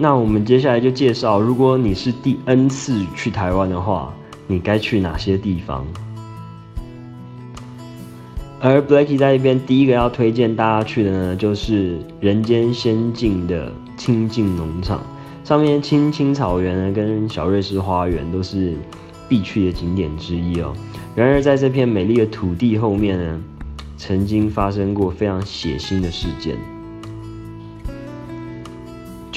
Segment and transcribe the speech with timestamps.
[0.00, 4.14] 那我们接下来就介绍，如果你是第 N 次去台湾的话，
[4.46, 5.84] 你该去哪些地方？
[8.60, 15.02] 而 Blacky 在这边第一个要推荐大家去的呢，就是人间仙境的清净农场，
[15.42, 18.76] 上面青青草原呢跟小瑞士花园都是
[19.28, 20.72] 必去的景点之一哦。
[21.16, 23.40] 然而在这片美丽的土地后面呢，
[23.96, 26.56] 曾经发生过非常血腥的事件，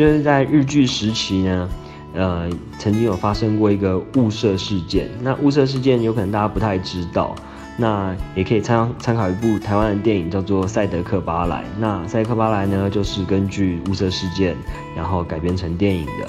[0.00, 1.68] 就是在日据时期呢，
[2.14, 2.48] 呃，
[2.78, 5.10] 曾经有发生过一个雾社事件。
[5.20, 7.36] 那雾社事件有可能大家不太知道。
[7.76, 11.58] 那也可以参参考一部台湾的电影，叫做《赛德克巴莱》。
[11.78, 14.56] 那《赛德克巴莱》呢，就是根据雾社事件，
[14.96, 16.26] 然后改编成电影的。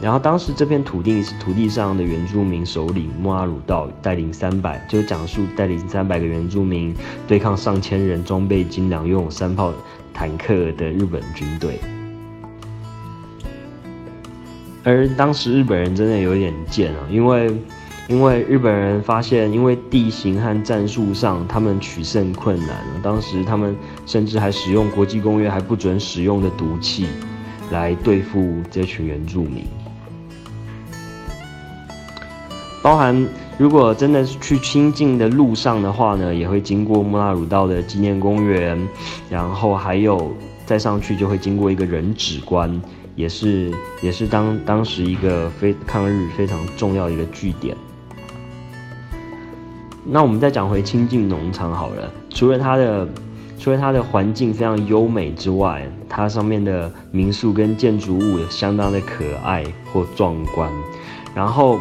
[0.00, 6.94] 然后当时这片土地是土地上的原住民首领莫阿鲁道带领三百，就讲述带领三百个原住民
[7.26, 9.72] 对抗上千人装备精良、拥有三炮
[10.12, 11.80] 坦克的日本军队。
[14.84, 17.52] 而当时日本人真的有点贱啊，因为。
[18.06, 23.00] 因为日本人发现，因为地形和战术上，他们取胜困难了。
[23.02, 23.74] 当时他们
[24.04, 27.06] 甚至还使用国际公约还不准使用的毒气，
[27.70, 29.64] 来对付这群原住民。
[32.82, 38.78] 包含如果真的是去清境的路上的话呢，也会经过莫纳鲁道的纪念公园，
[39.30, 42.82] 然后还有再上去就会经过一个人指关，
[43.14, 47.76] 也是也是当当时一个非抗日非常重要的一个据点。
[50.06, 53.08] 那我们再讲回清境农场好了，除了它的，
[53.58, 60.70] 除了它的环境非常优美之外，它上面的民宿跟建筑物也相当的可爱或壮观。
[61.34, 61.80] 然后，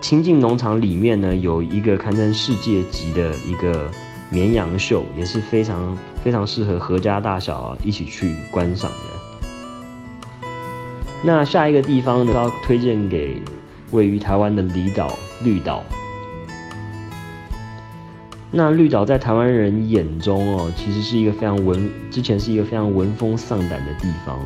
[0.00, 3.90] 清境农场里面呢，有一个堪称世界级的一个
[4.28, 9.23] 绵羊秀，也是非常非常适合合家大小一起去观赏的。
[11.26, 13.40] 那下一个地方呢，要推荐给
[13.92, 15.10] 位于台湾的离岛
[15.42, 15.82] 绿岛。
[18.50, 24.38] 那绿岛在台湾人眼中哦，其实是一个非常文，之前是一个非常闻风丧胆的地方，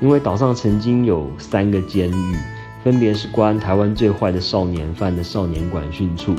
[0.00, 2.36] 因为岛上曾经有三个监狱，
[2.82, 6.34] 分别是关台湾最坏的少年犯的少年管训处，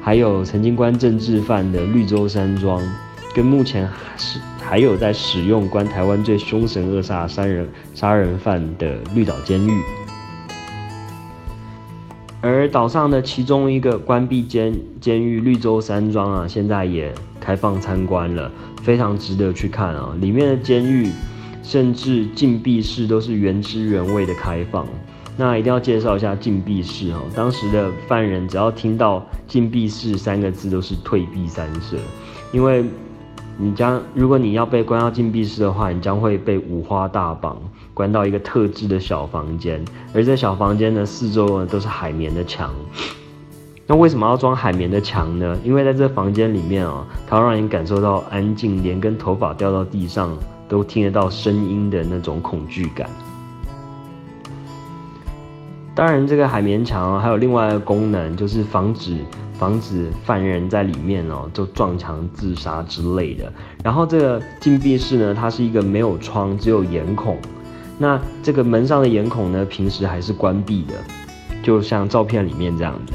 [0.00, 2.80] 还有曾经关政治犯的绿洲山庄，
[3.36, 9.70] 跟目前还是还有在使用关台湾最凶神恶煞杀人杀人犯的绿岛监狱。
[12.40, 18.50] 而岛上的其中一个关闭监监狱绿洲山庄啊，现在也开放参观了，
[18.82, 20.16] 非常值得去看啊！
[20.18, 21.10] 里面的监狱
[21.62, 24.86] 甚至禁闭室都是原汁原味的开放。
[25.36, 31.98] 那一定要介绍一下禁闭室哦，当时的犯人只要听到禁闭室三个字，都是退避三舍，
[32.50, 32.82] 因为
[33.58, 37.56] 你将如果你要被关到禁闭室的话，你将会被五花大绑。
[37.94, 42.70] 关到一个特制的小房间，而这小房间的，四周呢都是海绵的墙。
[43.86, 45.56] 那为什么要装海绵的墙呢？
[45.64, 50.36] 因为在这房间里面哦，它让你感受到安静，连根头发掉到地上
[50.68, 53.08] 都听得到声音的那种恐惧感。
[55.96, 59.16] 当然，这个海绵墙还有另外一个功能，就是防止
[59.54, 63.50] 防止犯人在里面哦就撞墙自杀之类的。
[63.82, 67.38] 然后这个禁闭室呢，它是一个没有窗，只有眼孔。
[67.96, 70.92] 那这个门上的眼孔呢，平时还是关闭的，
[71.62, 73.14] 就像照片里面这样子。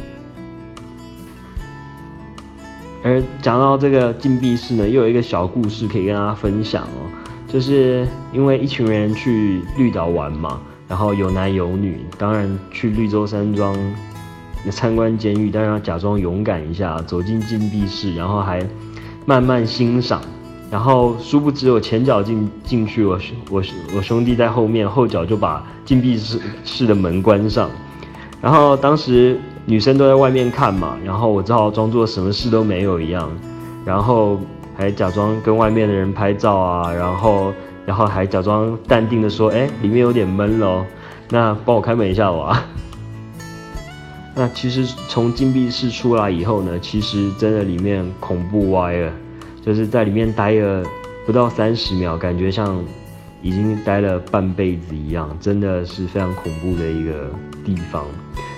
[3.04, 7.06] 而讲到这个禁闭室呢，又有一个小故事可以跟大家分享哦，
[7.48, 10.60] 就是因为一群人去绿岛玩嘛，
[10.92, 13.74] 然后有男有女，当然去绿洲山庄
[14.70, 18.62] 参观监狱，当然要假装勇敢一下，走进禁闭室，然后还
[19.26, 20.22] 慢慢欣赏。
[20.70, 23.64] 然后殊不知我前脚进进去，我兄我
[23.96, 27.70] 我兄弟在后面，后脚就把禁闭室室的门关上。
[28.42, 33.32] 然后当时女生都在外面看嘛，然后我只好装作什么事都没有一样，
[33.86, 34.38] 然后
[34.76, 37.54] 还假装跟外面的人拍照啊，然后
[37.86, 40.86] 然后还假装淡定的说：“哎，里面有点闷喽，
[41.30, 42.66] 那帮我开门一下吧。
[44.34, 49.12] ”那其实从禁闭室出来以后呢，其实真的里面恐怖歪了。
[49.64, 50.84] 就是在里面待了
[51.26, 52.84] 不到三十秒，感觉像
[53.42, 57.30] 已经待了半辈子一样，真的是非常恐怖的一个
[57.64, 58.04] 地方。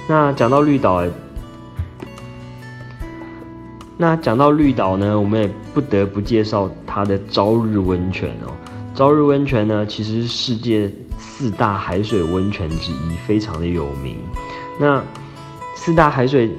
[0.08, 1.04] 那讲到绿岛，
[3.98, 8.54] 那讲到绿岛呢，我们也不得不介绍它的朝日温泉哦。
[8.96, 10.88] 朝日温泉呢，其实是世界
[11.18, 14.18] 四大海水温泉之一，非常的有名。
[14.80, 15.04] 那
[15.76, 16.52] 四大海水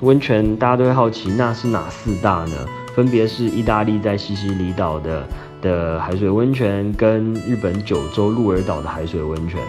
[0.00, 2.56] 温泉，大家都会好奇，那是哪四大呢？
[2.96, 5.28] 分别是意大利在西西里岛的
[5.62, 9.60] 的海水温泉，跟日本九州鹿儿岛的海水温泉，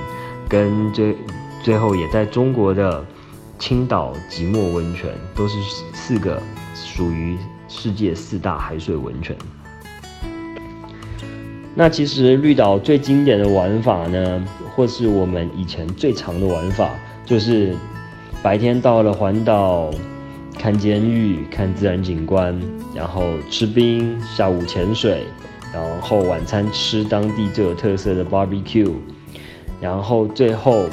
[0.47, 1.15] 跟最
[1.61, 3.05] 最后也在中国的
[3.59, 5.55] 青岛即墨温泉，都是
[5.93, 6.41] 四个
[6.73, 9.37] 属于世界四大海水温泉。
[11.79, 14.45] 那其实绿岛最经典的玩法呢，
[14.75, 16.89] 或是我们以前最长的玩法，
[17.25, 17.73] 就是
[18.43, 19.89] 白天到了环岛
[20.57, 22.59] 看监狱、看自然景观，
[22.93, 25.23] 然后吃冰，下午潜水，
[25.73, 28.91] 然后晚餐吃当地最有特色的 barbecue，
[29.79, 30.83] 然后最后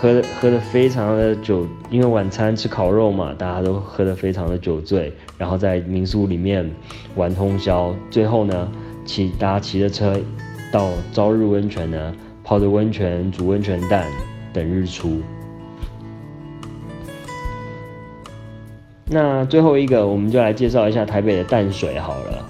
[0.00, 6.68] 喝喝的非常的酒，因为晚餐吃烤肉嘛，大家都喝的非常的酒醉，然后在民宿里面
[7.14, 8.68] 玩通宵，最后呢。
[9.10, 10.16] 骑大家骑着车
[10.70, 12.14] 到朝日温泉呢，
[12.44, 14.06] 泡着温泉煮温泉蛋，
[14.52, 15.20] 等日出。
[19.06, 22.48] 那最后一个，我们就来介绍一下台北的淡水好了。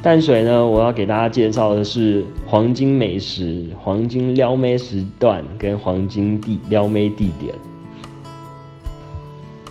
[0.00, 7.54] 淡水呢，我要给大家介绍的是黄金美食、黄金撩妹时段跟黄金地撩妹地点。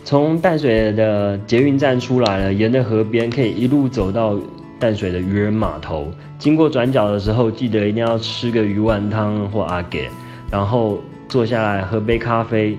[0.04, 4.38] 从淡水的捷运站出来了，沿着河边可以一路走到。
[4.82, 10.10] 淡水的渔人码头，经过转角的时候，记得一定要吃个鱼丸汤或阿给，
[10.50, 11.00] 然后
[11.30, 12.76] 坐下来喝杯咖啡，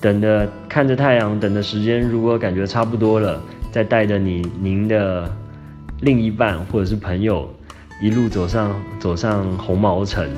[0.00, 3.40] 等着看着太阳，等的时间如果感觉差不多了，
[3.70, 5.32] 再带着你您的
[6.00, 7.48] 另一半或者是朋友，
[8.02, 10.28] 一路走上走上红毛城。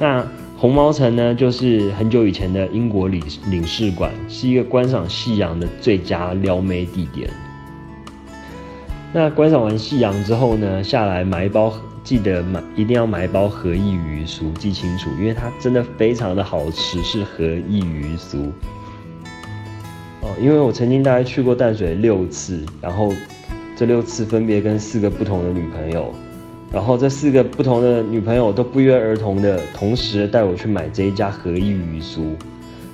[0.00, 0.26] 那
[0.56, 7.30] 红毛城呢，就是很久以前的英国领领事馆，是一个观赏夕阳的最佳撩妹地点。
[9.12, 11.72] 那观赏完夕阳之后呢，下来买一包，
[12.04, 18.52] 记得买一定要买一包和义鱼酥，记清楚，因为它真的非常的好吃，是和义鱼酥。
[20.20, 23.12] 哦，因为我曾经大概去过淡水六次，然后
[23.74, 26.14] 这六次分别跟四个不同的女朋友，
[26.70, 32.36] 然后这四个不同的女朋友都不约而同的同时带我去买这一家和义鱼酥，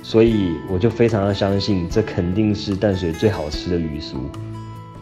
[0.01, 4.15] 所以我就非常的相信，这肯定是淡水最好吃的鱼酥。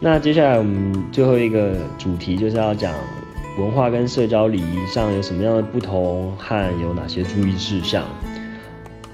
[0.02, 2.94] 那接下来我们最后一个主题就是要讲
[3.58, 8.04] 文化跟社交礼仪上有什么样的不同和有哪些注意事项。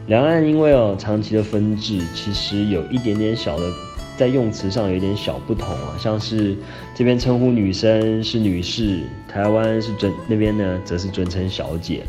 [0.08, 3.72] 两岸因为有长期的分治，其实有一点点小的
[4.18, 6.58] 在用词上有一点小不同啊，像是
[6.96, 12.04] 这边称呼女生是女士，台湾是尊那边呢则是尊称小姐。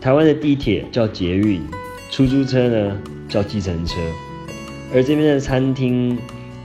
[0.00, 1.60] 台湾的地铁叫捷运，
[2.10, 2.96] 出租车呢
[3.28, 3.96] 叫计程车，
[4.94, 6.16] 而这边的餐厅。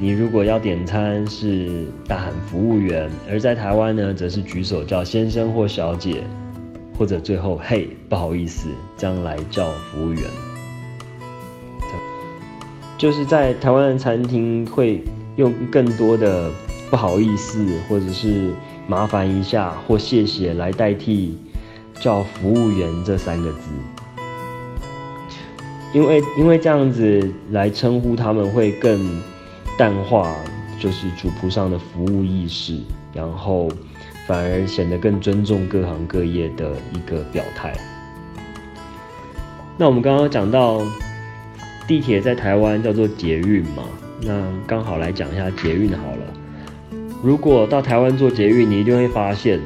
[0.01, 6.23] 你如果要点餐是大喊服务员，而在台湾呢，则是举手叫先生或小姐，
[6.97, 10.23] 或者最后嘿不好意思这样来叫服务员。
[12.97, 15.03] 就是在台湾的餐厅会
[15.35, 16.49] 用更多的
[16.89, 18.53] 不好意思，或者是
[18.87, 21.37] 麻烦一下或谢谢来代替
[21.99, 23.59] 叫服务员这三个字，
[25.93, 29.21] 因为因为这样子来称呼他们会更。
[29.79, 30.35] 淡化
[30.77, 32.77] 就是主仆上的服务意识，
[33.13, 33.69] 然后
[34.27, 37.73] 反而显得更尊重各行各业的一个表态。
[39.77, 40.81] 那我们刚刚讲到
[41.87, 43.83] 地铁在台湾叫做捷运嘛，
[44.21, 46.97] 那刚好来讲一下捷运好了。
[47.23, 49.61] 如果到台湾做捷运，你一定会发现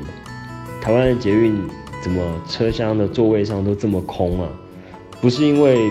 [0.80, 1.60] 台湾的捷运
[2.04, 4.48] 怎么车厢的座位上都这么空啊？
[5.20, 5.90] 不是因为。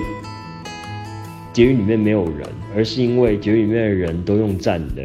[1.53, 5.03] 捷运里面没有人，而是因为捷运里面的人都用站的，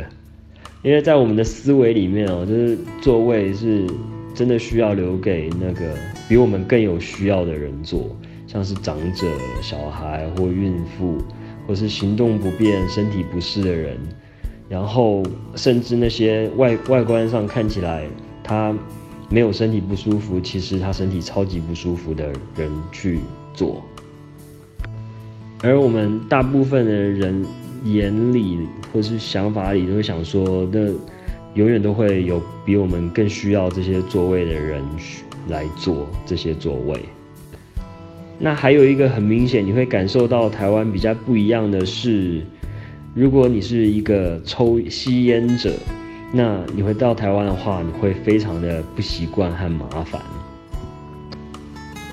[0.82, 3.86] 因为在我们的思维里面哦，就是座位是
[4.34, 5.94] 真的需要留给那个
[6.30, 8.16] 比我们更有需要的人坐，
[8.48, 9.28] 像是长者、
[9.62, 11.18] 小孩或孕妇，
[11.68, 13.98] 或是行动不便、身体不适的人，
[14.70, 15.24] 然后
[15.56, 18.08] 甚至那些外外观上看起来
[18.42, 18.74] 他
[19.30, 23.20] 没有身体不舒服，其实他身体超级不舒服的人去
[23.54, 23.84] 坐。
[25.64, 27.46] 而我们大部分的人
[27.84, 28.60] 眼里
[28.94, 30.88] 或是想法里都会想说，那
[31.56, 34.84] 永远都会有比我们更需要这些座位的人
[35.48, 37.00] 来坐这些座位。
[38.38, 42.42] 那还有一个很明显，你会感受到台湾比较不一样的是，
[43.16, 45.74] 如果你是一个抽吸烟者，
[46.32, 50.22] 那你会到台湾的话，你会非常的不习惯和麻烦。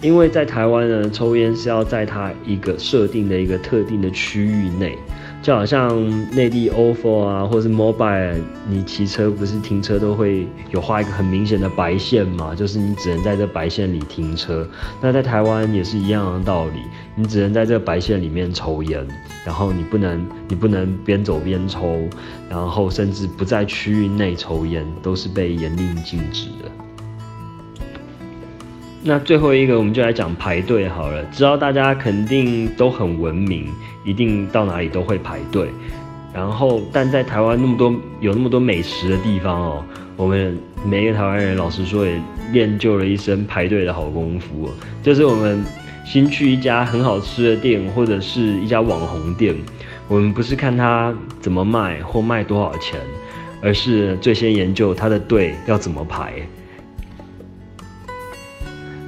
[0.05, 4.99] 因为在台湾呢，抽烟是要在它一个设定的一个特定的区域内，
[5.41, 5.99] 就好像
[6.31, 8.35] 内地 ofo 啊，或是 mobile，
[8.69, 14.69] 你骑车不是停车都会有画一个很明显的白线嘛，就是你只能在这白线里停车。
[15.01, 16.83] 那在台湾也是一样的道理，
[17.15, 19.09] 你只能在这白线里面抽烟，
[19.47, 21.99] 然后你不能你不能边走边抽，
[22.51, 26.84] 然后甚至不在区域内抽烟，都是被严令禁止的。
[29.07, 31.23] 那最后一个，我们就来讲排队好了。
[31.25, 33.69] 知道大家肯定都很文明，
[34.03, 35.69] 一定到哪里都会排队。
[36.33, 39.85] 然后，但在台湾那么多有那么多美食的地方哦，
[40.17, 42.19] 我们每一个台湾人，老实说也
[42.51, 44.71] 练就了一身排队的好功夫。
[45.03, 45.63] 就是我们
[46.07, 49.55] 新去一家很好吃的店，或者是一家网红店，
[50.09, 52.99] 我们不是看它怎么卖或卖多少钱，
[53.61, 56.33] 而是最先研究它的队要怎么排。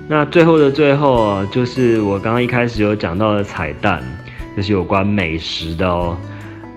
[0.09, 4.01] 那最后的最后啊，就是我刚刚一开始有讲到的彩蛋，
[4.57, 6.17] 就是有关美食的哦。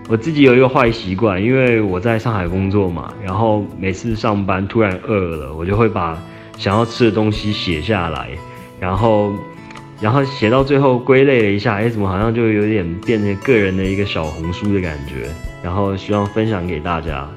[0.08, 6.18] 我自己有一个坏习惯，因为我在上海工作嘛，然后每次上班突然饿了，我就会把
[6.58, 8.30] 想要吃的东西写下来，
[8.80, 9.32] 然后，
[10.02, 15.30] 然后写到最后归类了一下，哎，怎么好像就有点变成个人的一个小红书的感觉，
[15.62, 17.30] 然后希望分享给大家。